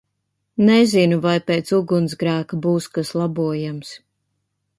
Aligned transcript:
Nezinu, 0.69 1.19
vai 1.27 1.33
pēc 1.51 1.69
ugunsgrēka 1.79 2.61
būs 2.65 2.89
kas 2.97 3.13
labojams 3.21 3.95